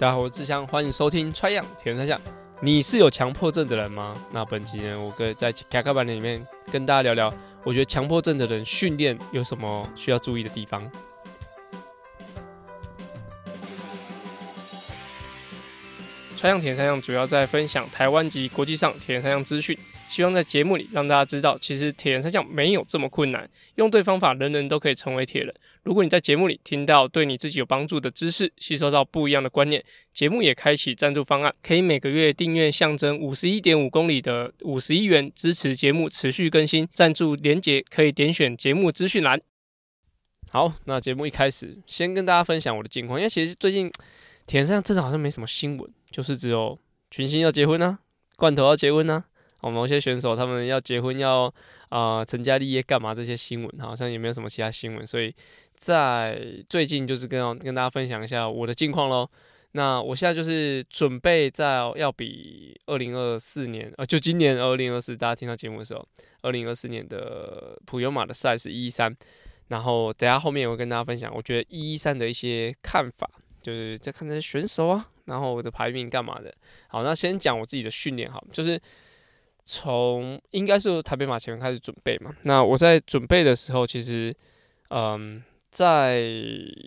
[0.00, 2.16] 大家好，我是志祥，欢迎收听《穿样铁人三项》。
[2.60, 4.14] 你是有强迫症的人吗？
[4.30, 6.40] 那本期呢，我可以在卡卡版里面
[6.70, 10.88] 跟大家聊聊，我觉得强迫症的人训练有什么需要注意的地方。
[16.36, 19.76] 穿样铁人三项主要在分享台湾及国际上铁人三项资讯。
[20.08, 25.54] 希望在节目里让大家知道，其实铁人三项没有这么困难，用对方法，人人都可以成为铁人。
[25.82, 36.88] 如果你在节目里听到对你自己有帮助的知识，吸收到不一样的观念，节目也开启赞助方案，可以每个月订阅象征五十一点五公里的五十一元，支持节目持续更新。
[36.92, 39.40] 赞助连结可以点选节目资讯栏。
[40.50, 43.92] 好，那节目一开始，先跟大家分享我的近况，因为其实最近
[44.46, 46.78] 铁人三项真的好像没什么新闻，就是只有
[47.10, 47.98] 群星要结婚啊，
[48.36, 49.24] 罐头要结婚啊。
[49.60, 51.52] 哦，某些选手他们要结婚要
[51.88, 55.34] 啊、成家立业干嘛这些新闻好像也没有什么其他新闻，所以
[55.74, 59.28] 在最近就是跟跟大家分享一下我的近况喽。
[59.72, 66.06] 那我现在就是准备在要比二零二四年呃就今年二零二四大家听到节目的时候，
[66.42, 69.14] 二零二四年的普悠玛的赛事一一三，
[69.68, 73.28] 然后等下后面我会跟大家分享我觉得一一三的一些看法，
[73.62, 76.54] 就是在看这些选手啊，然后我的排名干嘛的。
[76.88, 78.80] 好，那先讲我自己的训练好，就是。
[79.70, 84.34] 从应该是台北马前面开始准备嘛，那我在准备的时候，其实，
[84.88, 86.22] 嗯，在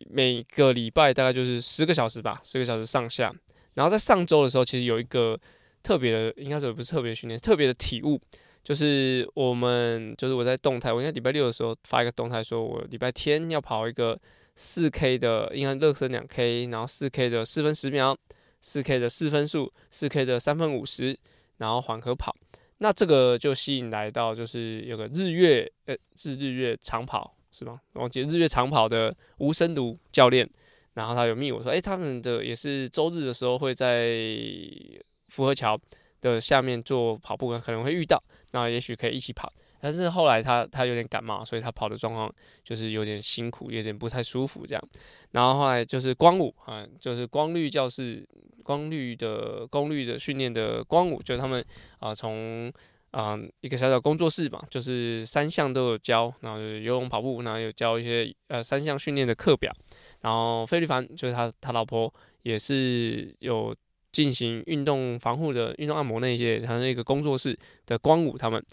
[0.10, 3.32] 每个礼拜大概就是十个小时吧，十个小时上下。
[3.76, 5.40] 然后在上周的时候，其实有一个
[5.84, 8.20] 特别的，应该说不是特别训练，特别的体悟，
[8.64, 14.20] 就是我们就是我在动态，我应该礼拜六的时候发一个动态，说我礼拜天要跑一个
[14.56, 18.18] 四 K 的，应该热身两 K，然后四 K 的四分十秒，
[18.60, 21.16] 四 K 的四分数，四 K 的三分五十，
[21.58, 22.36] 然后缓和跑。
[22.84, 27.80] 那这个就吸引来到，就是有个日月，呃，是日月长跑是吗？
[27.94, 30.50] 我记得日月长跑的吴生如教练，
[30.96, 34.18] 然后他有密我说，诶，他们的也是周日的时候会在
[35.28, 35.80] 福和桥
[36.22, 38.20] 的下面做跑步，可能会遇到，
[38.52, 39.54] 那也许可以一起跑。
[39.82, 42.32] 但是后来他他有点感冒，所以他跑的状况
[42.64, 44.90] 就是有点辛苦，有点不太舒服这样。
[45.32, 48.26] 然后后来就是光武啊，就是光绿教室。
[48.64, 51.66] 光绿的功率的训练的光武，就是他们
[51.98, 52.72] 啊，从、
[53.10, 59.74] 啊、一个小小工作室吧，就是三项都有教，然后游泳、跑步，然后有教一些呃三项训练的课表。
[60.22, 62.14] 然后费力凡就是他他老婆
[62.44, 63.76] 也是有
[64.12, 68.64] 进行运动防护的运动按摩那些，他那个工作室的光武他们，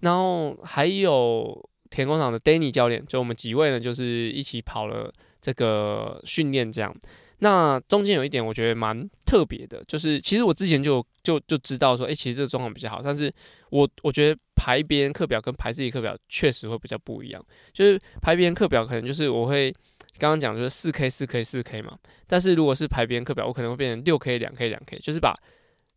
[0.00, 6.94] 然后还有田工厂的 Danny 教练，就我们几位呢，就是一起跑了这个训练这样。
[7.38, 13.30] 那中间有一点我觉得蛮特别的，就是其实我之前就就就知道说，诶、欸，其实这个状况比较好，但是
[13.70, 17.44] 我我觉得排别人课表跟排自己课表确实会比较不一样。
[17.72, 19.70] 就是排别人课表可能就是我会
[20.16, 25.38] 刚刚讲就是四 K 四 K 四 K 嘛，但是如果是排别人课表，我可能会变成六 K 两 K 两 K，就是把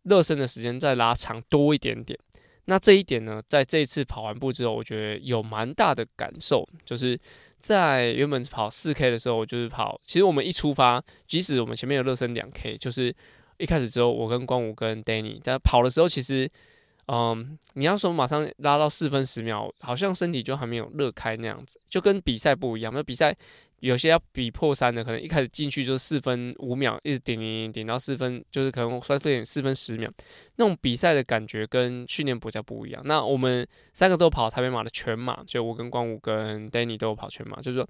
[0.03, 2.18] 热身的时间再拉长多一点点。
[2.67, 7.19] 那这一点呢，在这一次跑完步之后，我觉得有蛮大的感受，就是。
[7.59, 10.00] 在原本跑四 K 的时候，我就是跑。
[10.05, 13.13] 其实我们一出发，即使我们前面有热身两 K，就是
[13.57, 16.50] 一开始之后，我跟光武跟 Danny，但跑的时候，其实，
[17.07, 22.94] 嗯，你要说马上拉到四分十秒，好像身体就还没有热开那样子，就跟比赛不一样。
[22.94, 23.35] 那比赛。
[23.79, 30.11] 有些要比破三的，可能一开始进去就是四分五秒，一直顶顶顶到四分，就是可能算是点四分十秒，
[30.55, 32.99] 那种比赛的感觉跟训练比较不一样。
[33.05, 37.87] 那我们三个都跑台北马的全马，就我跟光武跟 Danny 都有跑全马，就是说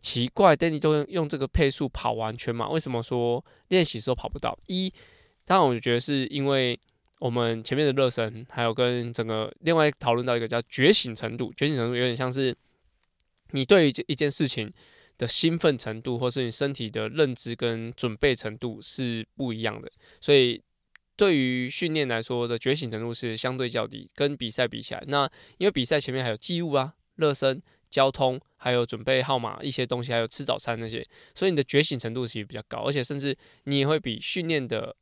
[0.00, 4.58] 奇怪，Danny 都用这个配速跑完全马，为什么说练习时候跑不到？
[4.66, 4.92] 一，
[5.44, 6.76] 当然我觉得是因为
[7.20, 12.52] 我们前面的热身，还有跟整个另外讨论到一个叫觉醒程度，觉醒程度有点像是
[13.52, 14.72] 你对于一件事情。
[15.18, 19.90] 的兴奋程度，或是你身体的认知跟准备程度是不一样的，
[20.20, 20.62] 所以
[21.16, 25.28] 对于训练来说的觉醒程度是相对较低，跟比赛比起来，那
[25.58, 31.04] 因为比赛前面还有记录啊、热身、交通，还有准备号码一些东西，还有吃早餐那些，
[31.34, 34.94] 所以你的觉醒程度其实比较高，而且甚至你也会比训练的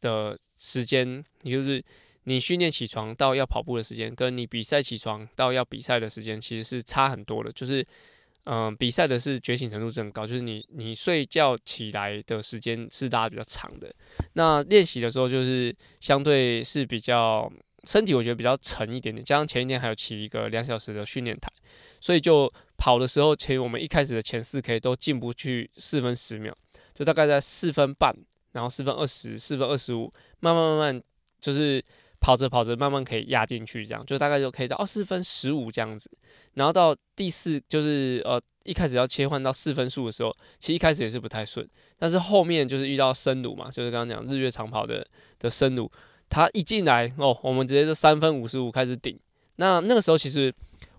[0.00, 1.80] 的时间，也就是
[2.24, 7.86] 你训练起床到要跑步的时间，跟你比赛起床到要比赛的时间，其实是差很多的，就是。
[8.44, 13.92] 嗯，比赛的是觉醒程度是很高，就是你你睡觉起来的时间是拉得比较长的。
[14.32, 17.50] 那练习的时候就是相对是比较
[17.84, 19.24] 身体，我觉得比较沉一点点。
[19.24, 21.52] 加上前一天还有骑一个两小时的训练台，
[22.00, 26.56] 所以就跑的时候，其实我们一开始的前四 K 都进不去四分十秒，
[26.94, 28.16] 就大概在四分半，
[28.52, 31.02] 然后四分二十、四分二十五，慢慢慢慢
[31.40, 31.84] 就是。
[32.20, 36.10] 跑着跑着，慢慢可以压进去，这样就大概就可以到二四分十五这样子。
[36.54, 41.66] 然后到第四就是呃一开始要切换到四分数的时候，其实一开始也是不太顺，
[41.98, 45.06] 但是后面就是遇到深鲁嘛，就是刚刚讲日月长跑的
[45.38, 45.90] 的深鲁，
[46.28, 49.18] 他一进来哦，我们直接就三分五十五开始顶。
[49.56, 50.52] 那那个时候其实。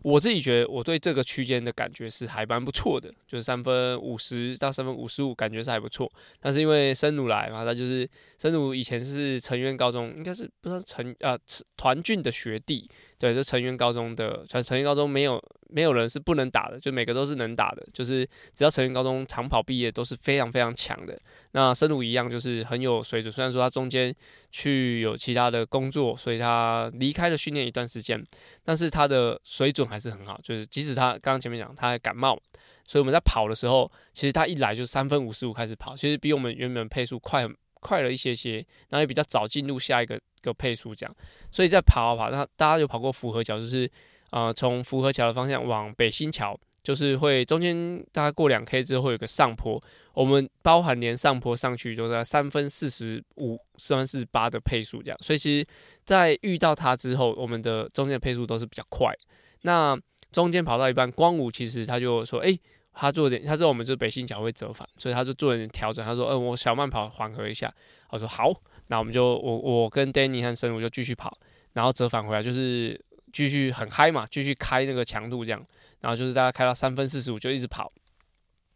[0.04, 6.12] 我自己觉得我对这个区间的感觉是还蛮不错的，就是三分五十到三分五十五，感觉是还不错。
[6.40, 11.38] 但是因为森鲁来嘛，他就是森鲁以前是成员高中，应该是不知道成啊
[11.78, 12.90] 团俊的学弟，
[13.22, 15.40] 对，就成员高中的，成成员高中没有。
[15.74, 21.18] 没有人是不能打的，就每个都是能打的，就是只要成员高中长跑毕业都是非常非常强的。
[21.54, 24.14] 那深鲁一样就是很有水准，虽然说他中间
[24.50, 28.22] 去有其他的工作，所以他离开了训练一段时间，
[28.66, 30.38] 但是他的水准还是很好。
[30.44, 32.38] 就是即使他刚刚前面讲他感冒，
[32.86, 38.56] 所以我们在跑的时候，其实他一来就三分五十五开始跑，其实比我们原本配速快快了一些些，
[38.90, 41.16] 然后也比较早进入下一个个配速这样。
[41.52, 43.90] 所以在跑啊跑，那大家有跑过福和桥，就是。
[44.34, 49.78] 呃，从福和桥的方向往北新桥，就是会中间大概过两 K 之后会有个上坡，
[50.14, 55.68] 我们包含连上坡上去都在三分四十五、三分四十八的配速这样，所以其实，
[56.06, 59.14] 在遇到它之后，我们的中间的配速都是比较快。
[59.64, 60.00] 那
[60.32, 62.58] 中间跑到一半，光武其实他就说，诶、
[62.94, 66.06] 他做点，他说我们这北新桥会折返，所以他就做点调整。
[66.06, 67.70] 他说，嗯、呃，我小慢跑缓和一下。
[68.12, 68.50] 我说好，
[68.92, 71.36] 那我们就我我跟 Danny 和生武就继续跑，
[71.74, 73.02] 然后折返回来就是。
[73.34, 75.66] 继续很嗨嘛，继续开那个强度这样，
[76.02, 77.90] 然后就是大概开到三分四十五就一直跑，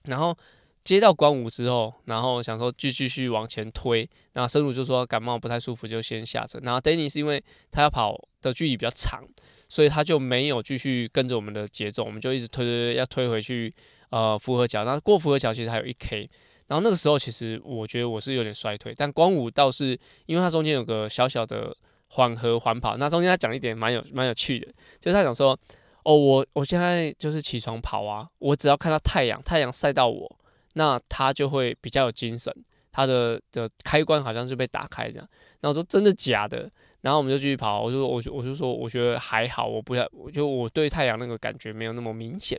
[0.06, 0.34] 然后
[0.82, 9.28] 接到关五之后，然后想说继续续往前推，然后深鲁就说感冒不太舒服就先下车，然后 Danny 是因为他要跑的距离比较长，
[9.68, 13.76] 所以他就没有继续跟着我们的节奏，我们就一直推推推要推回去
[14.12, 16.30] 呃福和桥，那过福和桥其实还有一 K，
[16.68, 21.76] 然后那个时候其实我觉得我是有点衰退，但光武倒是因为他中间有个小小的。
[22.08, 24.68] 缓和缓跑，那中间他讲一点蛮有蛮有趣的，
[25.02, 25.60] 就是他讲说，
[26.04, 30.38] 哦，我我现在就是起床跑啊，我只要看到太阳，太阳晒到我，
[30.76, 32.54] 那他就会比较有精神，
[32.90, 35.28] 他的的开关好像是被打开这样。
[35.60, 36.72] 那我说真的假的？
[37.02, 42.58] 然后我们就继续跑，我就我就我就说我觉得还好，我不太，我就我对太阳那个感觉没有那么明显，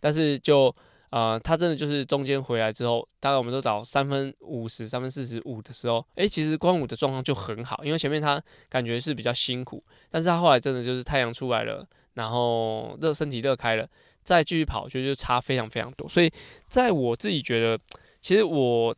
[0.00, 0.74] 但是就。
[1.14, 9.80] 呃，他真的就是中间回来之后，大概我们都找三分五十、三分四十五的时候，诶，其实光武的状况就很好，因为前面他感觉是比较辛苦，
[10.10, 13.88] 但是他后来真的就是太阳出来了，然后热身体热开了，
[14.24, 16.08] 再继续跑，就就差非常非常多。
[16.08, 16.28] 所以
[16.66, 17.78] 在我自己觉得，
[18.20, 18.92] 其实我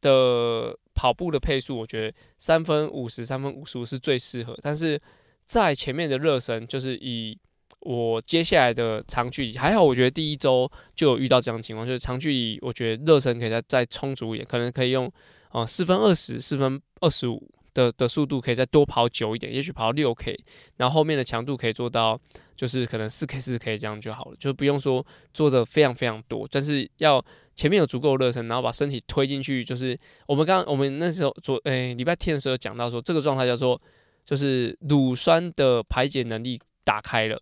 [0.00, 4.98] 的跑步的配速，我觉得三分五十、三分五十五是最适合，但是
[5.44, 7.38] 在前面的热身，就是以。
[7.80, 15.10] 我接下来的长距离还好，我觉得第一周就有遇到这样的情况，就是长距离，我觉得热身可以再再充足一点，可能可以用
[15.48, 20.38] 啊四分二十、四分二十五的的速度，可以再多跑久一点，也许跑到六 K，
[20.76, 22.20] 然后后面的强度可以做到
[22.54, 27.24] 就是可能四 K、四 K 这样就好了，就不用说做的非常非常多，但是要
[27.54, 33.80] 前面有足够热身，然后把身体推进去，就是我们刚刚我们那时候昨诶礼拜天的时候讲到说，这个状态叫做
[34.22, 37.40] 就是乳酸的排解能力打开了。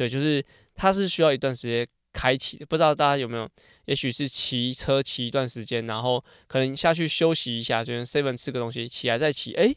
[0.00, 0.42] 对，就是
[0.74, 3.46] 它是需要一段时间开启的，不知道大家有没有？
[3.84, 9.70] 也许是骑车骑一段时间，然后可能下去休息一下，就 seven 吃个东西，起来再骑，哎，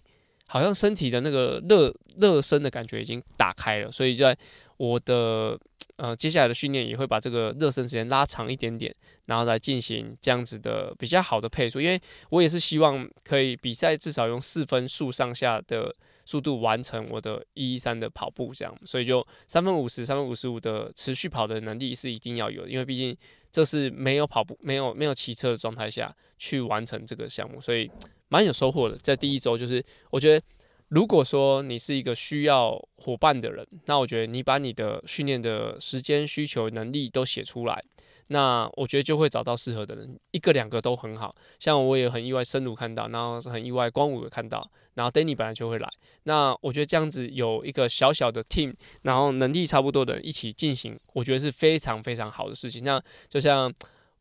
[0.48, 4.38] 好像身体的那个热热身的感觉已经打开了，所以在
[4.78, 5.60] 我的
[5.98, 8.94] 呃接下来的训练也会把这个热身时间拉长一点点，
[9.28, 15.94] 然后来进行这样子的比较好的配速，因为我也是希望可以比赛至少用四分速上下的。
[16.26, 23.14] 速度完成我的一一三的跑步，这样，所以就三分五十、三分五十五的持续跑的能力是一定要有的，因为毕竟
[23.52, 27.92] 这是没有跑步、没有没有骑车的状态下去完成这个项目，所以
[28.30, 28.96] 蛮有收获的。
[29.00, 30.46] 在第一周，就是我觉得，
[30.94, 37.84] 如果说你是一个需要伙伴的人，那我觉得你把你的训练的时间需求、能力都写出来。
[38.28, 45.90] 那我觉得就会找到适合的人，一个两个都很好，像我也很意外，深鲁看到，然后很意外，光武也看到，然后 Danny 本来就会来，
[46.26, 52.84] 那我觉得这样子有一个小小的 team，然后能力差不多的人一起进行，我觉得是非常非常好的事情。
[52.84, 53.74] 那就像。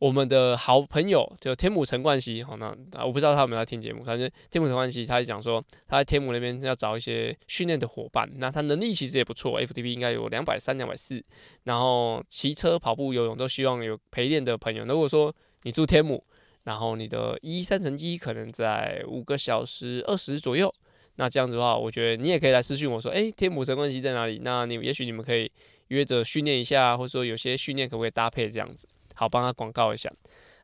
[0.02, 2.75] 我们的好朋友就天母陈冠希，好，那
[3.06, 11.25] 我不知道他有没有在听节目，反正天母陈冠希他讲说他在天母那边要找一些训练的伙伴，那他能力其实也不错，FTP 应该有两百三、两百四，
[11.62, 14.85] 然后骑车、跑步、游泳都希望有陪练的朋友。
[14.85, 15.32] 如果说
[15.62, 16.25] 你住天母，
[16.64, 20.75] 然后你的一三成绩可能在五个小时二十左右，
[21.14, 24.40] 那这样子的话，我觉得你也可以来私讯我说，诶，天母陈冠希在哪里？
[24.42, 25.49] 那你也许你们可以
[25.90, 28.88] 约着训练一下，或者说有些训练可不可以搭配这样子？
[29.14, 30.12] 好，帮他广告一下。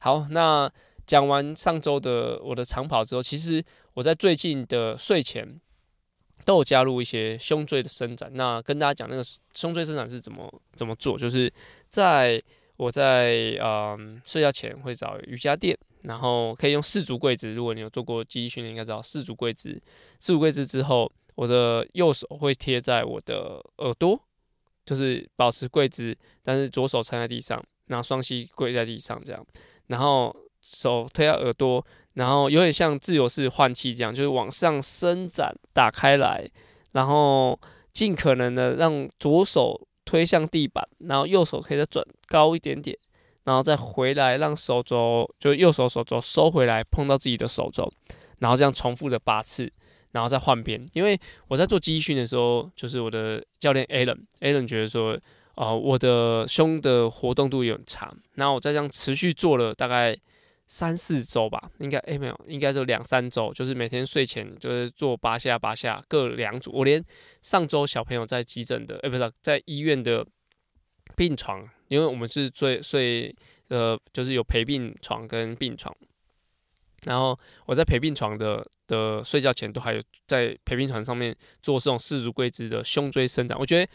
[0.00, 0.70] 好，那
[1.06, 3.64] 讲完上周的我的长跑之后，其实
[3.94, 5.60] 我在最近的睡前
[6.44, 8.30] 都有加入一些胸椎的伸展。
[8.34, 9.22] 那跟大家讲那个
[9.54, 11.52] 胸椎伸展是怎么怎么做，就是
[11.90, 12.42] 在
[12.76, 17.52] 我在嗯睡觉前会找瑜伽垫，然后可以用四足跪姿。
[17.52, 19.82] 如果你有做过肌力训练，应该知道四足跪姿。
[20.20, 24.20] 四足跪姿之后，我的右手会贴在我的耳朵，
[24.84, 29.46] 就是保持跪姿，但是左手撑在地上，然后双膝跪在地上这样，
[29.88, 36.48] 然后手推到耳朵，然后有点像自由式换气这样，就是往上伸展打开来，
[36.92, 37.58] 然后
[37.92, 39.84] 尽可能的让左手。
[40.08, 42.96] 推向地板，然后右手可以再转高一点点，
[43.44, 47.86] 然后再回来，让手肘就右手手肘收回来，碰到自己的手肘，
[48.38, 49.70] 然后这样重复的八次，
[50.12, 50.82] 然后再换边。
[50.94, 55.14] 因为我在做肌训的时候，就是我的教练 Alan，Alan 觉得说，
[55.58, 60.16] 啊、呃，我的胸的活动度也很长，然后我再这样持续做了大概。
[60.70, 66.70] 三四周吧，应该诶、没有，应该就两三周，就是每天睡前就是做八下八下各两组。
[66.74, 67.02] 我连
[67.40, 70.22] 上周小朋友在急诊的，诶、不是在医院的
[71.16, 73.34] 病床，因为我们是睡睡
[73.68, 75.96] 呃就是有陪病床跟病床，
[77.06, 83.90] 然后我在陪病床的的睡觉前都还有在陪病床上面做这种四足跪姿的胸椎伸展，我觉得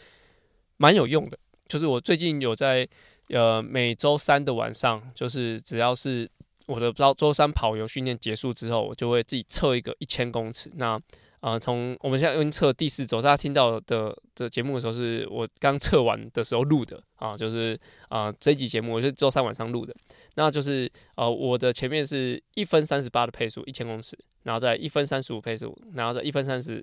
[0.76, 1.38] 蛮有用的。
[1.66, 2.88] 就是我最近有在
[3.28, 6.30] 呃每周三的晚上，就是只要是
[6.66, 10.70] 我的周周三跑游训练结束之后，我就会自己测一个一千公尺。
[10.76, 11.00] 那
[11.40, 17.78] 呃，从我们现在已经测第四周，大家听到的的节目的时候，是我刚测完的时候录的啊，就是
[18.08, 19.94] 啊、这一集节目我是周三晚上录的。
[20.36, 26.82] 那就是呃，我的前面是一分三十八的配速一千公尺，然后再一分三十五配速，然后再一分三十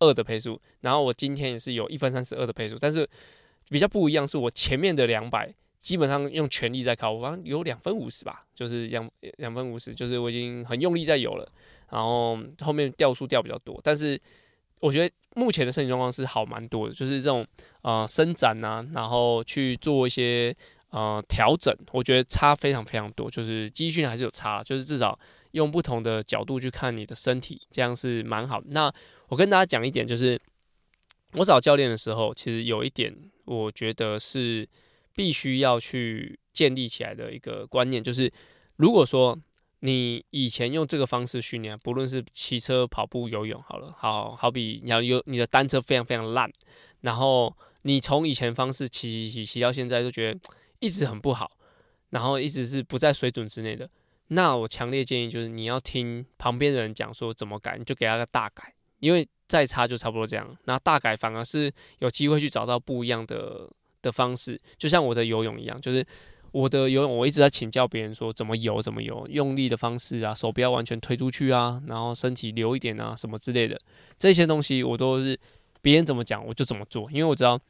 [0.00, 3.08] 二的配速，然后我今天也是有一分三十二的配速，但是
[3.70, 5.50] 比较不一样是我前面的两百。
[5.80, 11.52] 基本上用全力在考，我好像有两分五十吧，就是两两分五十，就是我已经很用力在游了，
[11.88, 14.20] 然后后面掉速掉比较多，但是
[14.80, 17.46] 我觉得目前的身体状况是好蛮多的，就是这种
[17.80, 20.54] 呃伸展呐、啊，然后去做一些
[20.90, 25.18] 呃调整，我觉得差非常非常多，就是肌训还是有差，就是至少
[25.52, 28.66] 用不同的角度去看你的身体，这样是蛮好的。
[28.68, 28.92] 那
[29.28, 30.38] 我跟大家讲一点，就是
[31.34, 34.68] 我找教练的时候，其实有一点我觉得是。
[35.12, 38.32] 必须要去建立起来的一个观念，就是
[38.76, 39.38] 如果说
[39.80, 46.50] 你以前用这个方式训练，不论是骑车、跑步、游泳，好了，好好比你要有你的单车非常非常烂，
[47.00, 50.40] 然后你从以前方式骑骑骑骑到现在，就觉得
[50.78, 51.50] 一直很不好，
[52.10, 53.90] 然后一直是不在水准之内的，
[54.28, 63.68] 那我强烈建议就是你要听旁边的人讲说怎么改，你就给他个大改，因为再差就差不多这样，那大改反而是有机会去找到不一样的。
[64.02, 66.02] 的方式就像我的游泳一样，就是
[66.52, 73.78] 我的游泳，我一直在请教别人说怎么游，怎么游，用力的方式啊，手不要完全推出去啊，然后身体留一点啊，什么之类的，
[74.18, 75.38] 这些东西我都是
[75.82, 77.60] 别人怎么讲我就怎么做，因为我知道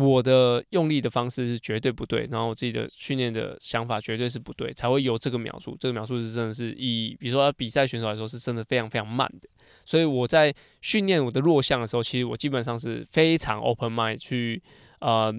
[0.00, 5.76] 我的用力的方式是绝对不对，然后我自己的训练的想法绝对是不对，才会有这个描述。
[5.80, 9.48] 这个描述是真的是以比如说比赛选手来说是真的非常非常慢的，
[9.84, 14.62] 所以我在训练我的弱项的时候，其实我基本上是非常 open mind 去。
[14.98, 15.30] 呃，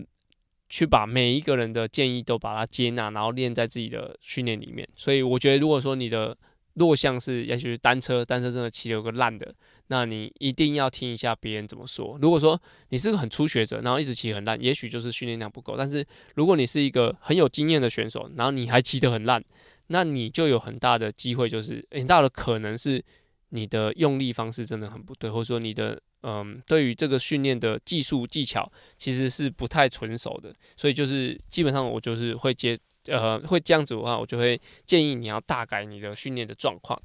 [0.70, 4.88] 去把每一个人的建议都把它接纳，然后练在自己的训练里面。
[4.96, 6.38] 所以我觉得，如果说你的
[6.78, 9.54] 弱项是，也许是单车，单车真的骑得有个烂的，
[9.88, 12.18] 那你一定要听一下别人怎么说。
[12.22, 15.76] 如果说你是个很初学者，然后一直骑很烂，也许就是训练量不够。
[15.76, 16.06] 但是
[16.36, 19.44] 如果你是一个很有经验的选手，然后你还骑得很烂，
[19.88, 23.04] 那你就有很大的机会，就是很大的可能是
[23.50, 26.02] 你的用力方式真的很不对，或者说你的。
[26.24, 32.76] 嗯，对于这个训练的技术技巧，其实是不太纯熟的，所以就是基本上我就是会接
[33.08, 37.02] 呃会这样子的话，我就会建议你要大改你的训练的状况。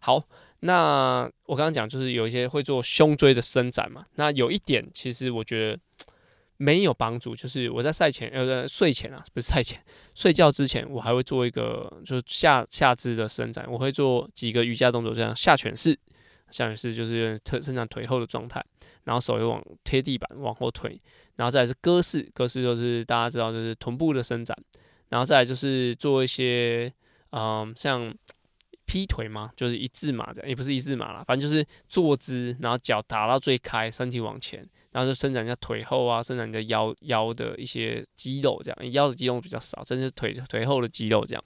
[0.00, 0.22] 好，
[0.60, 5.78] 那我刚刚讲就是有一些会做胸椎的伸展嘛，那有一点其实我觉得
[6.56, 9.82] 没有帮助，就是我在赛前呃睡前啊，不是赛前
[10.14, 15.98] 睡觉之前，我还会做一个就是下下肢的伸展，我会做几个瑜伽动作，这样下犬式。
[16.48, 18.64] 下犬式就是特伸展腿后的状态，
[19.02, 20.96] 然后手又往贴地板往后推，
[21.34, 24.56] 然后再是鸽式，鸽式就是大家知道就是臀部的伸展，
[25.08, 26.92] 然后再来就是做一些
[27.30, 28.14] 嗯像
[28.86, 41.44] 劈腿嘛，就是一字马这样，也不是一字马啦，反正就是坐姿，然后脚打到最开，身体往前，然后就伸展一下腿后啊，伸展你的腰腰的一些肌肉这样，腰的肌肉比较少，真是腿腿后的肌肉这样。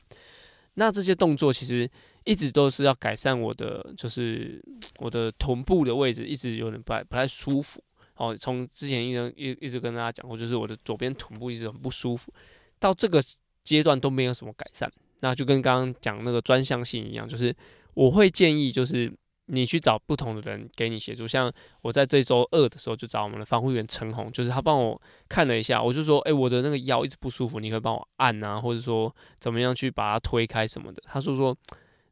[0.74, 1.90] 那这些动作其实
[2.24, 4.62] 一直都是要改善我的，就是
[4.98, 7.82] 我的臀部的位置一直有点不太不太舒服。
[8.14, 12.32] 哦，从之前一直一一直跟大家讲过，就是我的左边臀部一直很不舒服，
[12.78, 13.20] 到这个
[13.64, 14.90] 阶段都没有什么改善。
[15.20, 17.54] 那就跟刚刚讲那个专项性一样，就是
[17.92, 19.12] 我会建议，就是
[19.46, 21.28] 你去找不同的人给你协助。
[21.28, 21.52] 像
[21.82, 24.98] 我在这周二的时候就找我们的防护员陈红，就是他帮我
[25.28, 31.02] 看了一下，我就说，哎，我的那个腰一直不舒服，你可以帮我按啊，或者说怎么样去把它推开什么的。
[31.04, 31.54] 他说说，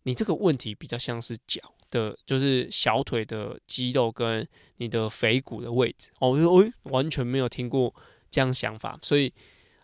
[0.03, 6.11] 你这个问题比较像是脚的，就是小腿的肌肉跟你的腓骨的位置。
[6.19, 7.95] 哦，我就说，哎，完全没有听过
[8.31, 9.33] 这样想法，所以。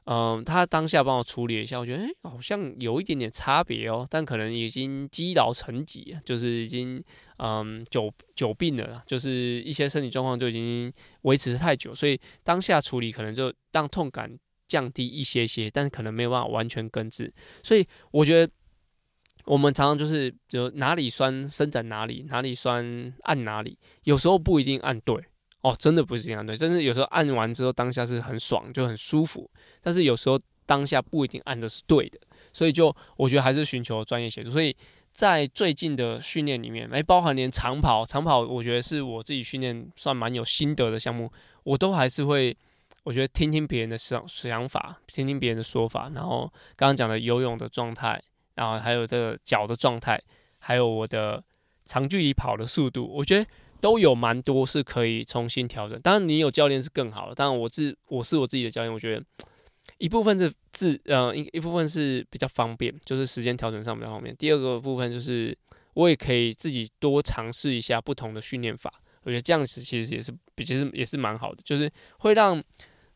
[0.07, 7.03] 嗯，他当下帮我处理一下，我觉得诶、欸，好像有一点点差别哦，但可能已经积劳成疾，就是已经
[7.39, 10.93] 嗯久久病了，就是一些身体状况就已经
[11.23, 14.31] 维持太久，所以当下处理可能就让痛感
[14.69, 17.33] 降低一些些，但是可能没有办法完全根治。
[17.63, 18.53] 所以我觉得
[19.47, 25.17] 我们常常就是就哪里酸伸展哪里，哪里酸按哪里，有时候不一定按对。
[25.64, 32.21] 哦，真的不是这样，对，但是有时候按完之后当下是很爽，就很舒服，但是有时候当下不一定按的是对的，
[32.52, 34.50] 所以就我觉得还是寻求专业协助。
[34.50, 34.76] 所以
[35.11, 42.54] 在最近的训练里面，诶，包含连长跑，长跑我觉得是我自己训练算蛮有心得的项目，我都还是会，
[43.04, 46.40] 我觉得听听别人的想想法，听听别人的说法，然后
[46.76, 48.23] 刚刚讲的游泳的状态，
[48.56, 50.21] 然后还有这个脚的状态，
[50.59, 51.42] 还有我的
[51.87, 53.47] 长距离跑的速度，我觉得。
[53.85, 57.35] 都有蛮多是可以重新调整，当然你有教练是更好了。
[57.35, 59.23] 当然我自我是我自己的教练，我觉得
[59.99, 64.35] 一部分是自呃一一部分是比较方便，就是时间调整上比较方便。
[64.37, 65.55] 第二个部分就是
[65.93, 68.91] 我也可以自己多尝试一下不同的训练法，
[69.25, 72.64] 我觉得这样子其实也是比其实也是蛮好的，就是会让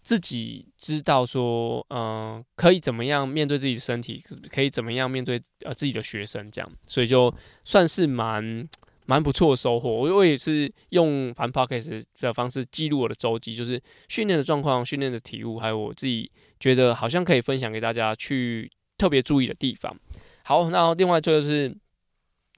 [0.02, 7.34] 自己知道说，嗯、可以怎么样面对自己的身体，可以怎么样面对呃自己的学生这样，所以就
[7.64, 8.68] 算是蛮。
[9.10, 19.96] 蛮不错的收获，我我也是用盘 podcast 的方式记录我的周记，就是训练的状况、训练的体悟，还有我自己觉得好像可以分享给大家去特别注意的地方。
[20.44, 21.74] 好，那另外就是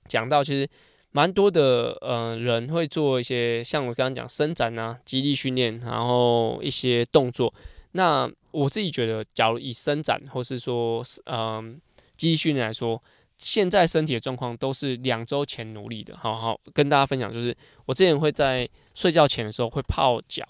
[0.09, 0.69] 讲到，其实
[1.13, 7.55] 蛮多的呃人会做一些像我刚刚讲伸展啊、肌力训练，然后一些动作。
[7.93, 11.81] 那我自己觉得，假如以伸展或是说嗯
[12.17, 13.01] 肌力训练来说。
[13.41, 17.33] 现在身体的状况都是两周前努力的，好好跟大家分享。
[17.33, 20.47] 就是我之前会在睡觉前的时候会泡脚，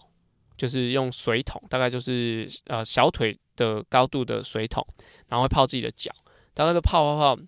[0.57, 4.85] 就是用水桶，大概就是呃小腿的高度的水桶，
[5.29, 6.11] 然后会泡自己的脚，
[6.53, 7.43] 大概都泡泡泡。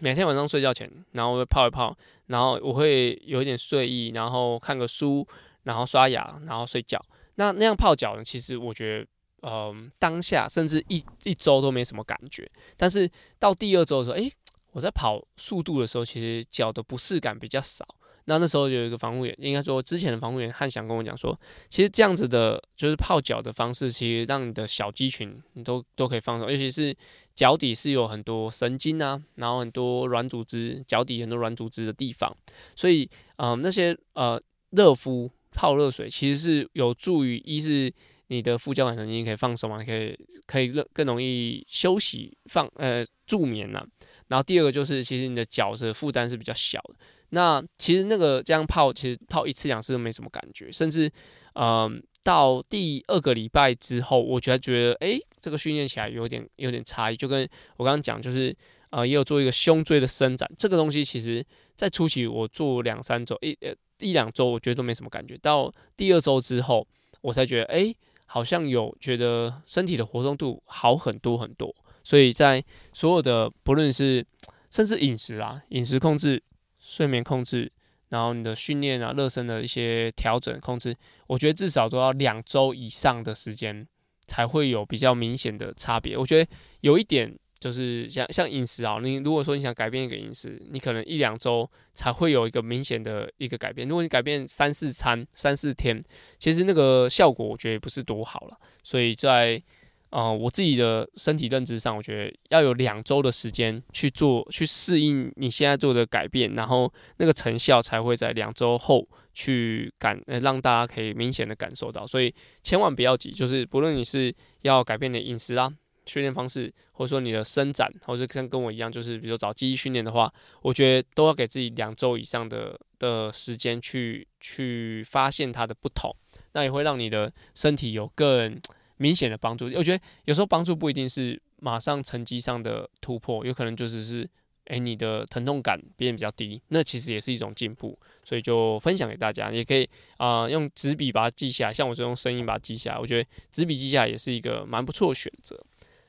[0.00, 1.92] 每天晚上睡觉前，然后会泡一泡，
[2.26, 5.26] 然后我会有一点睡意，然后看个书，
[5.64, 7.04] 然后刷牙，然后睡觉。
[7.34, 9.06] 那那样泡脚呢，其实我觉得，
[9.42, 13.10] 嗯、当下甚至一一周都没什么感觉，但是
[13.40, 14.32] 到第二周的时候，诶。
[14.78, 17.84] 我在跑速度的时候，其实脚的不适感比较少。
[18.26, 21.36] 那那时候有一个防护员，应该说之前的防护员汉翔跟我讲说，
[21.68, 26.94] 其实这样子的，就是泡脚的方式，其实让你的小肌群你都都可以放松，尤其是
[27.34, 32.32] 脚底是有很多神经啊，然后很多软组织，脚底很多软组织的地方，
[32.76, 37.90] 所以嗯、那些呃热敷泡热水，其实是有助于一是
[38.26, 40.14] 你的副交感神经可以放松嘛，可以
[40.44, 43.86] 可以更更容易休息放呃助眠呐、啊。
[44.28, 46.94] 然后第二个就是，其实你的脚的负担是比较小的。
[47.30, 50.72] 那其实那个这样泡，其实泡一次两次都没什么感觉。
[50.72, 51.10] 甚至，
[51.54, 57.16] 嗯、到第二个礼拜之后，我觉得觉得，哎，这个训练起来有点有点差异。
[57.16, 58.56] 就跟我刚刚讲，就是，
[58.90, 60.50] 呃，也有做一个胸椎的伸展。
[60.56, 61.44] 这个东西其实，
[61.76, 65.36] 在初期我做两三周，一呃一两周，我觉得都没什么感觉。
[65.38, 66.86] 到第二周之后，
[67.20, 71.74] 我才觉得，哎，好像有觉得身体的活动度好很多很多。
[72.08, 74.24] 所以在所有的不论是
[74.70, 76.42] 甚至饮食啊、饮食控制、
[76.78, 77.70] 睡眠控制，
[78.08, 83.86] 然后你的训练啊、热身的一些调整控制，我觉得至少都要两周以上的时间
[84.26, 86.16] 才会有比较明显的差别。
[86.16, 93.86] 我觉得有一点就是像像饮食啊，你如果说你想改变一个饮食，你可能一两周才会有一个明显的一个改变。
[93.86, 96.02] 如果你改变三四餐、三四天，
[96.38, 98.56] 其实那个效果我觉得也不是多好了。
[98.82, 99.62] 所以在
[100.10, 112.06] 呃，我自己的身体认知上，我觉得要有两周的时间去做，去适应你现在做的改变，然后那个成效才会在两周后去感，呃，让大家可以明显的感受到。
[112.06, 115.70] 所以千万不要急，就是不论你是要改变你的饮食啦、
[116.06, 126.10] 训练方式，或者说你的伸展，或者像跟我一样，就是比如说找肌力训练的话，我觉得都要给自己两周以上的的时间去去发现它的不同，
[126.52, 128.58] 那也会让你的身体有更。
[128.98, 134.22] 明显的帮助，我觉得有时候帮助不一定是马上成绩上的突破，有可能就只是，
[134.66, 145.58] 哎、欸，你的疼痛感变比较低，那其实也是一种进步，所以就分享给大家，也可以啊、用纸笔把它记下来，像我是用声音把它记下来，我觉得纸笔记下来也是一个蛮不错的选择。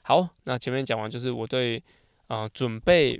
[0.01, 1.81] 好，那前面讲完就是我对
[2.27, 3.19] 啊、准备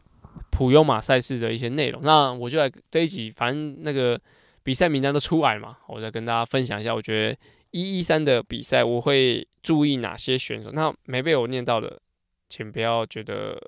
[0.52, 2.02] 普悠马赛事的一些内容。
[2.04, 4.20] 那我就来这一集，反正那个
[4.62, 6.94] 比赛名单都出来嘛，我再跟大家分享一下。
[6.94, 7.38] 我觉得
[7.72, 10.72] 一一三的比赛我会注意哪些选手。
[10.72, 12.02] 那没被我念到的，
[12.48, 13.60] 请不要觉得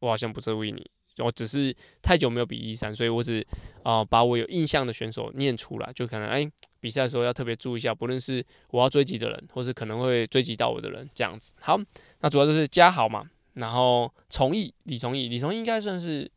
[0.00, 0.90] 我好像不注意你。
[1.18, 3.46] 我只是太久没有比一三，所以我只
[3.82, 11.52] 啊、把我有印象的选手念出来，就可能哎、比赛的时候要特别注意一下，不论是我要追击的人，或是可能会追击到我的人，这样子。
[11.60, 11.78] 好，
[12.20, 16.30] 那主要就是加豪嘛，然后崇义李崇义，李崇义应该算是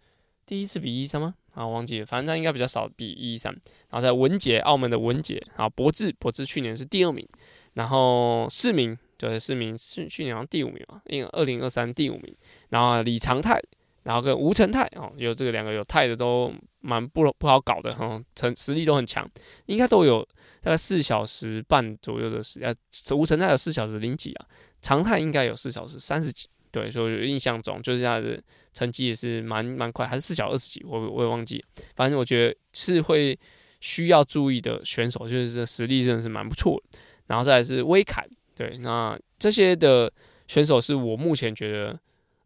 [0.46, 1.36] 第一次比一三吗？
[1.54, 3.52] 啊，忘记了，反正他应该比较少比一三。
[3.90, 7.28] 然后在文杰，澳门的文杰，啊博智，博智去年是第二名，
[7.74, 12.36] 然后世明，对，世明是去年好像第五名嘛，因为二零二三第五名，
[12.70, 13.62] 然后李长泰。
[14.04, 19.26] 然后跟吴成泰哦，有这个两个有泰的都蛮不不好搞的哈，成实力都很强，
[19.68, 20.22] 应该都有
[20.60, 22.76] 大概四小时半左右的时间。
[23.18, 24.46] 吴成泰有四小时零几啊，
[24.82, 28.38] 长泰应该有四小时三十几，对，所以印象中就是他的
[28.74, 31.64] 成绩也是蛮蛮快，还是四小二十几，我我也忘记。
[31.96, 33.40] 反正我觉得是会
[33.80, 37.00] 需要注意的选手，就是这实力真的是蛮不错的。
[37.28, 40.12] 然后再来是威凯，对，那这些的
[40.48, 41.98] 选手是我目前觉得。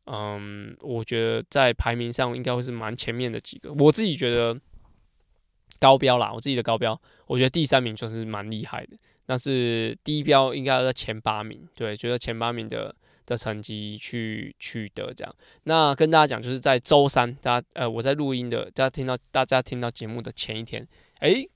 [0.10, 3.74] 嗯，我觉得在排名上应该会是蛮前面的几个。
[3.74, 4.58] 我自己觉得
[5.82, 8.96] 高标啦，我自己的高标，我觉得第三名就是蛮厉害的。
[9.26, 12.96] 但是低标应该要在前八名，对，觉得前八名的
[13.28, 15.36] 的成绩去取得这样。
[15.66, 20.88] 那跟大家讲，就是在周三，大家呃，我在录音的，大家听到大家听到节目的前一天，
[21.20, 21.48] 诶、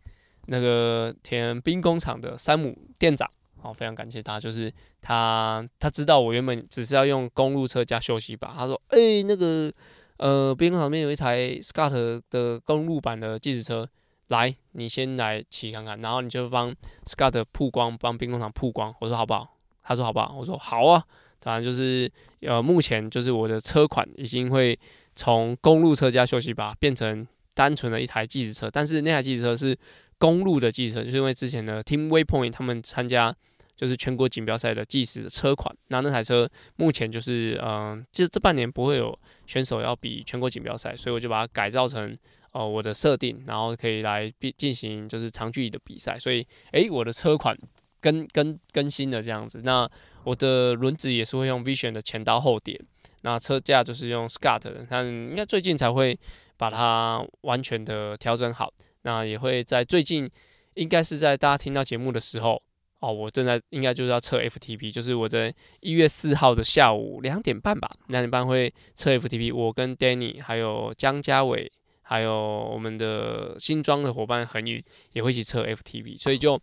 [0.45, 3.27] 那个田兵工厂的山姆店长。
[3.63, 9.71] 哦，非常感谢他，就是他，他知道我原本只是要用公路车加休息吧，他说，哎、欸，那个，
[10.17, 13.87] 呃，边旁边有一台 Scott 的公路版的计时车，
[14.29, 16.73] 来，你先来骑看看，然后你就帮
[17.05, 19.55] Scott 曝光，帮兵工厂曝光，我说好不好？
[19.83, 20.33] 他说好不好？
[20.35, 21.05] 我说好啊，
[21.41, 22.09] 当然就是，
[22.41, 24.79] 呃，目前就是我的车款已经会
[25.15, 29.77] 从公路车加休息把变成单纯的一台计时车，但是那台计时车是
[30.17, 33.35] 公路的计时车，就是因为之前的 Team Waypoint 他们参加。
[33.73, 42.15] 就是全国锦标赛的计时的车款，那那台车目前就是，嗯、呃，这这半年不会有选手要比全国锦标赛，所以我就把它改造成，
[42.51, 47.57] 呃，我的设定，然后可以来比进行就是长距离的比赛，所以，诶，我的车款
[48.01, 49.89] 更更更新的这样子，那
[50.23, 52.79] 我的轮子也是会用 Vision 的前刀后碟，
[53.21, 56.19] 那车架就是用 Scott 的，但应该最近才会
[56.57, 60.29] 把它完全的调整好，那也会在最近，
[60.73, 62.61] 应该是在大家听到节目的时候。
[63.03, 69.51] 哦，我正在应该就是要测 FTP，就是我在一月四号的下午两点半吧，两点半会测 FTP。
[69.51, 71.71] 我跟 Danny 还有江家伟，
[72.03, 76.15] 还有我们的新装的伙伴恒宇也会一起测 FTP。
[76.15, 76.61] 所以就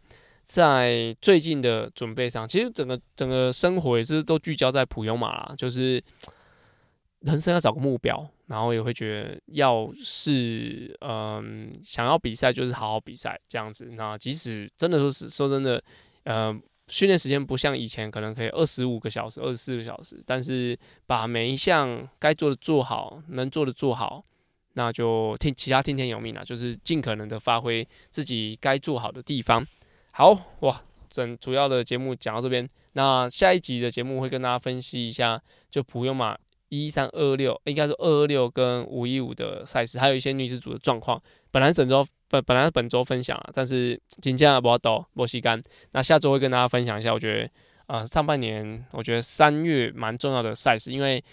[0.48, 6.02] 在最近的准备上，其实整个整个生活也是都聚焦在普悠马啦，就是
[7.20, 13.84] 人生要找个目标，然后也会觉得要是嗯想要比赛就是好好比赛这样子。
[13.92, 15.80] 那即使真的说是说真的。
[16.24, 16.54] 呃，
[16.88, 24.22] 训练时间不像以前，可能可以二十五个小时、二十四个小时，但是把每一项该做的做好，能做的做好，
[24.74, 29.66] 那就听其他听天由命了，就是尽可能的发挥自己该做好的地方。
[30.18, 36.36] 好哇，整主要的节目讲到这边，那下一集的节目会跟大家分析一下，就普悠玛
[36.70, 41.22] 一三二六，应该是二二六跟五一五的赛事，还有一些女子组的状况。
[41.52, 42.04] 本来整周。
[42.30, 45.62] 本本来本周分享啊，但是今天，不要抖，莫西干。
[45.92, 47.50] 那下周会跟大家分享一下，我觉得
[47.86, 51.24] 呃上半年我觉得三月蛮重要的赛事，因为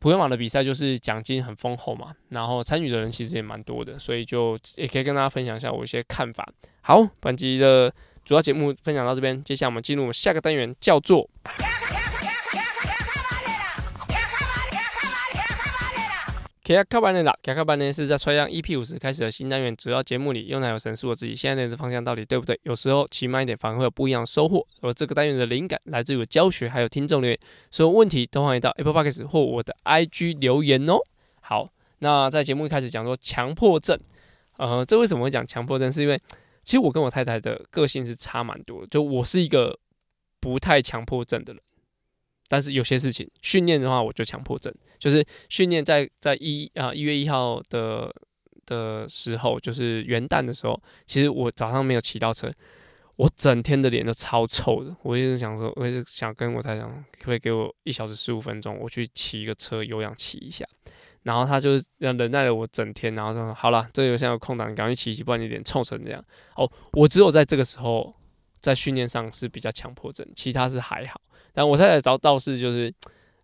[0.00, 6.48] 普悠马的比赛就是奖金很丰厚嘛，然后参与的人其实也蛮多的，所以就也可以跟大家分享一下我一些看法。
[6.82, 7.92] 好，本集的
[8.24, 11.28] 主要节目分享到这边，接下来我们进入下个单元，叫做。
[16.68, 22.60] 卡亚卡班内啦，卡卡班内是在 TriYang EP 五十开始的新单元，主要节目里用来有神速我自己现在的方向到底对不对？
[22.64, 24.62] 有时候骑慢一点反而会有不一样的收获。
[24.82, 27.38] 而这个单元的灵感来自于我教学，还有听众留言，
[27.70, 30.98] 所有问题都欢迎到 Apple Podcast 或我的 IG 留言哦。
[31.40, 33.98] 好，那在节目一开始讲说强迫症，
[34.58, 35.90] 呃，这为什么会讲强迫症？
[35.90, 36.20] 是因为
[36.64, 39.78] 其实我跟我太太的个性是差蛮多的，就我是一个
[40.38, 41.62] 不太强迫症的人。
[42.48, 48.12] 但是有些事情训练的话，我就强迫症，就是训练在在一啊一月一号的
[48.66, 52.52] 的时候，就是元旦的时候，其实我早上没有骑到车，
[53.16, 54.96] 我整天的脸都超臭的。
[55.02, 60.64] 我一直想说，我一直想跟我太太讲，可不可以给我一小时十五分钟，我去骑一个车，有氧骑一下。
[61.24, 66.24] 然后他就忍耐了我整天，然后说好了，这个现在有空档，你赶快去骑骑，不然你脸臭成这样。
[66.54, 68.14] 哦，我只有在这个时候
[68.60, 71.20] 在训练上是比较强迫症，其他是还好。
[71.58, 72.94] 但我太太倒倒是就是，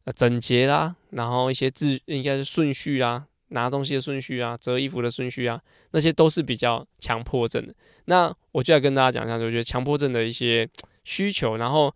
[0.05, 7.75] 呃整洁啦，然后一些字应该是顺序啊，拿东西的顺序啊，折衣服的顺序啊，那些都是比较强迫症的。
[8.05, 10.69] 那我就来跟大家讲一下，我觉得强迫症的一些
[11.03, 11.93] 需求，然后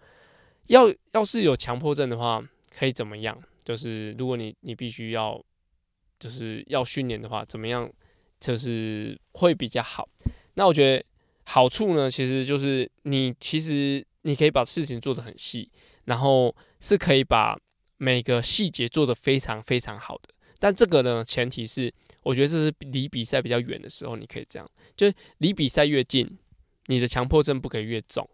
[0.66, 2.42] 要要是有强迫症的话，
[2.76, 3.40] 可以怎么样？
[3.64, 5.40] 就是如果你你必须要
[6.18, 7.88] 就是要训练的话，怎么样
[8.40, 10.08] 就是会比较好？
[10.54, 11.04] 那我觉得
[11.44, 15.70] 好处呢，其实就是你其实你可以把事情做得很细，
[16.08, 17.54] 然后是可以把
[17.98, 20.30] 每个细节做得非常非常好的。
[20.58, 21.92] 但这个呢，前提是
[22.22, 26.26] 我觉得这是离比赛比较远的时候，你可以这样，就是离比赛越近，
[26.86, 28.28] 你的强迫症不可以越重。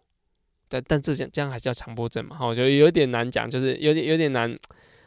[0.67, 2.37] 但但这样这样还叫强迫症嘛？
[2.41, 4.57] 我觉得有点难讲，就是有点有点难、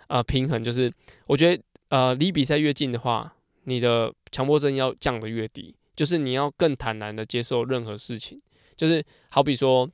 [0.07, 0.63] 呃、平衡。
[0.63, 0.93] 就是
[1.27, 8.39] 我觉得呃离比赛越近的话，你的强迫症要降得越低，就是你要更坦然的接受任何事情。
[8.77, 9.91] 就是好比说，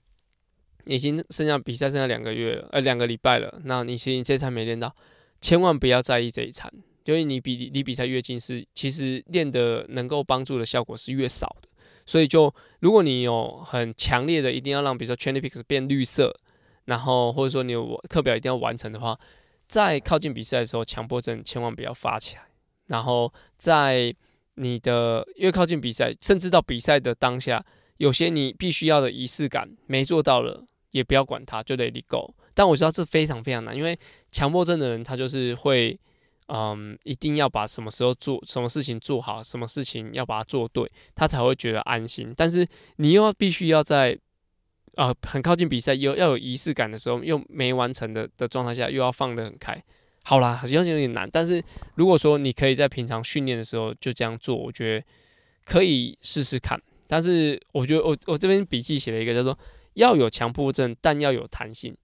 [0.86, 4.94] 已经剩下比赛剩下两个月了，呃两个礼拜了，那你其实你这餐没练到，
[5.40, 6.72] 千万不要在意这一餐。
[7.04, 11.68] 因为你比离比赛越近，是其实练的能够帮助的效果是越少的。
[12.06, 16.34] 所以就如果你有很强烈的一定要让比如说 Training Peaks 变绿色，
[16.86, 19.18] 然后或者说你有课表一定要完成的话，
[19.68, 22.42] 在靠近比赛的时候，强迫症千万不要发起来。
[22.86, 24.14] 然后在
[24.54, 27.62] 你的越靠近比赛，甚至到比赛的当下，
[27.98, 32.34] 有些你必须要的仪式感没做到了，也不要管他，就 Let it go。
[32.54, 33.98] 但我知道这非常非常难，因为
[34.32, 35.98] 强迫症的人他就是会。
[36.46, 42.34] 嗯，一定要把什么时候做什么事情做好，什么事情要把它做对，他才会觉得安心。
[42.36, 44.14] 但是你又要必须要在
[44.96, 49.82] 呃很靠近比赛又要有仪式感的时候，又没完成的的状态下，又要放得很开。
[50.22, 51.26] 好啦，好像有点难。
[51.32, 55.06] 但是如果说你可以在平常训练的时候就这样做，我觉得
[55.64, 56.78] 可以试试看。
[57.06, 59.58] 但是我觉得我我这边笔记写了一个叫做
[59.94, 61.96] 要有强迫症，但要有弹性。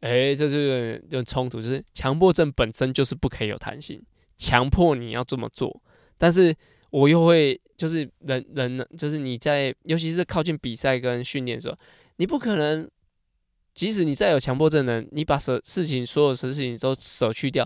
[0.00, 4.02] 诶、这是有点冲突，就是强迫症本身就是不可以有弹性，
[4.36, 5.80] 强迫你要这么做，
[6.18, 6.52] 但是
[6.90, 11.76] 我又会就是人人就是你在，尤其是靠近比赛跟训练的时候，
[12.16, 12.90] 你不可能，
[13.74, 17.64] 即使你再有强迫症的人，你把舍事情所有事情都舍去掉，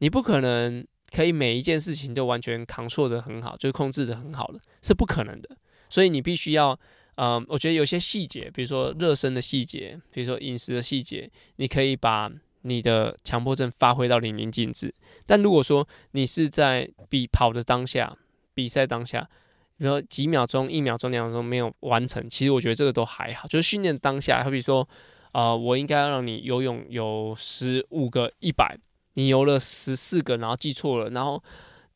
[0.00, 5.56] 你不可能可以每一件事情都完全 control 得很好，就是控制得很好了，是不可能的，
[5.88, 6.78] 所以你必须要。
[7.20, 12.30] 嗯，我觉得有些细节，比如说热身的细节，比如说饮食的细节，你可以把
[12.62, 14.94] 你的强迫症发挥到淋漓尽致。
[15.26, 18.16] 但如果说你是在比跑的当下，
[18.54, 19.28] 比赛当下，
[19.76, 23.48] 比如说几秒钟、一秒钟、两秒钟没有完成，其实我觉得这个都还好。
[23.48, 24.88] 就是训练当下，好比说，
[25.32, 28.78] 呃，我应该要让你游泳有十五个一百，
[29.14, 31.42] 你游了十四个，然后记错了，然后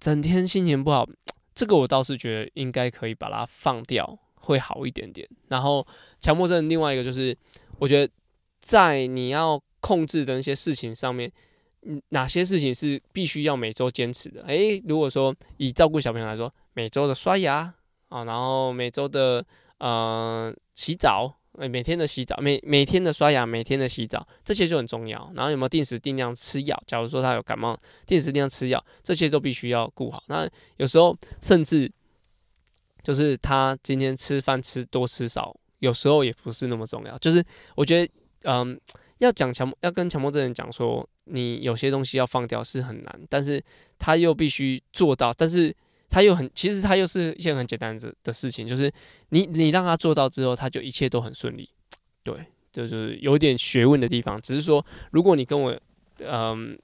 [0.01, 1.09] 整天心情不好，
[1.55, 4.19] 这个我倒是觉得应该可以把它放掉。
[4.43, 5.29] 会好一点点。
[5.49, 5.87] 然后
[6.21, 7.37] 强迫症另外一个就是，
[7.79, 8.13] 我觉得
[8.61, 11.31] 在你要控制的那些事情上面，
[11.83, 14.43] 嗯，哪些事情是必须要每周坚持的？
[14.45, 17.75] 诶，如果说以照顾小朋友来说，每周的刷牙
[18.09, 19.45] 啊，然后每周的
[19.79, 25.31] 呃洗澡，每天的洗澡，每每天的刷牙，每天的洗澡，这些就很重要。
[25.35, 26.81] 然后有没有定时定量吃药？
[26.87, 27.77] 假如说他有感冒，
[28.07, 30.23] 定时定量吃药，这些都必须要顾好。
[30.29, 31.91] 那有时候甚至。
[33.03, 37.17] 就是他今天吃饭吃多吃少，有时候也不是那么重要。
[37.19, 38.13] 就是我觉得，
[38.45, 38.81] 嗯，
[39.19, 43.63] 要讲强，要跟强迫症人讲说，你有些东西要放掉是很难，但是
[43.99, 45.75] 他又必须做到，但是
[46.09, 48.93] 他又很，其实他又是一件很简单的的事情，就是
[49.31, 51.69] 你你让他做到之后，他就一切都很顺利。
[52.23, 52.35] 对，
[52.73, 54.41] 就是有点学问的地方。
[54.41, 55.77] 只是说，如果你跟我，
[56.19, 56.79] 嗯，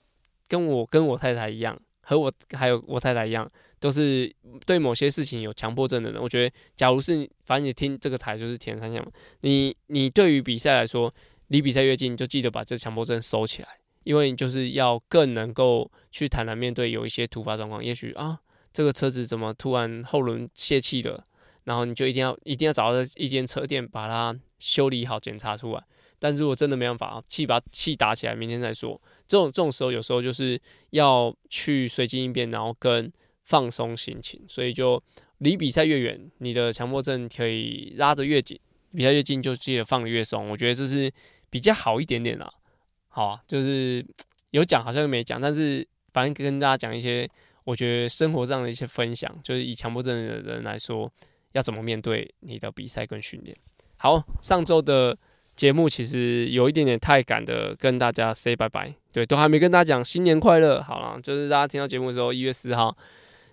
[0.48, 3.50] 跟我跟我太太一样，和我还有我太太一样。
[3.80, 4.34] 都是
[4.66, 11.14] 对某些事情有强迫症的人，我觉得，假如是反正你听这个台就是铁人三项嘛，你你对于比赛来说，
[11.46, 13.68] 离比赛越近，就记得把这强迫症收起来，
[14.02, 18.40] 因为你就是要更能够去坦然面对有一些突发状况，也许啊，
[18.72, 21.24] 这个车子怎么突然后轮泄气了，
[21.62, 25.84] 然后你就一定要一定要找到一间车店把它修理好检查出来，
[26.18, 33.12] 但如果真的没办法，气把气打起来，明天再说，这种这种时候有时候就是要去随机应变，然后跟。
[33.48, 35.02] 放松心情，所以就
[35.38, 38.58] 离比赛越远，你的强迫症可以拉得越紧；
[38.94, 40.50] 比赛越近，就记得放得越松。
[40.50, 41.10] 我觉得这是
[41.48, 42.52] 比较好一点点啦。
[43.08, 44.04] 好，就是
[44.50, 47.26] 有讲好像又没讲，但是反正跟大家讲一些
[47.64, 51.10] 我觉得生活上的一些分享，就是以强迫症的人来说，
[51.52, 53.56] 要怎么面对你的比赛跟训练。
[53.96, 55.16] 好，上周的
[55.58, 58.94] 节目其实有一点点太赶的，跟大家 say 拜拜。
[59.12, 60.80] 对，都还没跟大家讲新年快乐。
[60.80, 62.96] 好了，就是大家听到节目的时候，一月四号。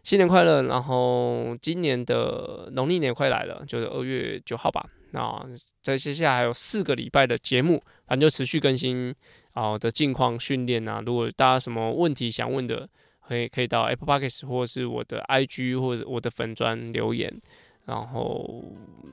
[0.04, 0.62] 新年快乐！
[0.62, 4.88] 然后今年的农历年快来了，就是二月九号吧。
[5.14, 5.44] 那
[5.82, 9.12] 在接下来还有四个礼拜的节目，反正就持续更新
[9.54, 12.88] 啊的近况训练啊，如果大家什么问题想问的，
[13.28, 17.42] 可以可以到 Apple Podcast 或是我的 IG 或者我的粉专留言。
[17.86, 18.64] 然后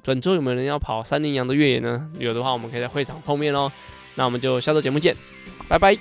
[0.03, 2.11] 本周有没有人要跑三零羊的越野呢？
[2.19, 3.71] 有的话，我们可以在会场碰面哦。
[4.15, 5.15] 那我们就下周节目见，
[5.69, 5.97] 拜拜。